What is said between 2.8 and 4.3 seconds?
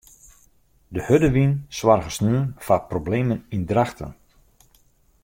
problemen yn Drachten.